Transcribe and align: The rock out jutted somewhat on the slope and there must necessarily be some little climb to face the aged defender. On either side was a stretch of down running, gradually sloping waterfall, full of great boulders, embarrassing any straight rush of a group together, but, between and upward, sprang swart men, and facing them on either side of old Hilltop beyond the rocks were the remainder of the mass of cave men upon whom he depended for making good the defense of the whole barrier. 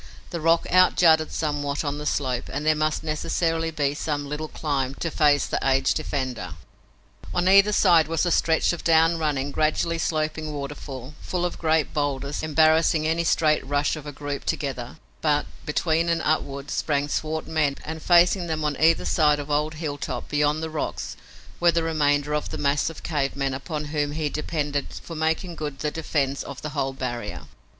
The 0.31 0.41
rock 0.41 0.65
out 0.71 0.95
jutted 0.97 1.31
somewhat 1.31 1.83
on 1.85 1.99
the 1.99 2.07
slope 2.07 2.49
and 2.51 2.65
there 2.65 2.73
must 2.73 3.03
necessarily 3.03 3.69
be 3.69 3.93
some 3.93 4.27
little 4.27 4.47
climb 4.47 4.95
to 4.95 5.11
face 5.11 5.45
the 5.45 5.59
aged 5.61 5.95
defender. 5.97 6.55
On 7.35 7.47
either 7.47 7.71
side 7.71 8.07
was 8.07 8.25
a 8.25 8.31
stretch 8.31 8.73
of 8.73 8.83
down 8.83 9.19
running, 9.19 9.51
gradually 9.51 9.99
sloping 9.99 10.51
waterfall, 10.53 11.13
full 11.21 11.45
of 11.45 11.59
great 11.59 11.93
boulders, 11.93 12.41
embarrassing 12.41 13.05
any 13.07 13.23
straight 13.23 13.63
rush 13.63 13.95
of 13.95 14.07
a 14.07 14.11
group 14.11 14.43
together, 14.43 14.97
but, 15.21 15.45
between 15.67 16.09
and 16.09 16.23
upward, 16.23 16.71
sprang 16.71 17.07
swart 17.07 17.45
men, 17.45 17.75
and 17.85 18.01
facing 18.01 18.47
them 18.47 18.63
on 18.65 18.75
either 18.77 19.05
side 19.05 19.37
of 19.39 19.51
old 19.51 19.75
Hilltop 19.75 20.27
beyond 20.29 20.63
the 20.63 20.69
rocks 20.71 21.15
were 21.59 21.71
the 21.71 21.83
remainder 21.83 22.33
of 22.33 22.49
the 22.49 22.57
mass 22.57 22.89
of 22.89 23.03
cave 23.03 23.35
men 23.35 23.53
upon 23.53 23.85
whom 23.93 24.13
he 24.13 24.29
depended 24.29 24.87
for 25.03 25.15
making 25.15 25.53
good 25.53 25.77
the 25.77 25.91
defense 25.91 26.41
of 26.41 26.63
the 26.63 26.69
whole 26.69 26.93
barrier. 26.93 27.41